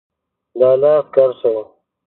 [0.59, 1.57] د الله عسکر شئ!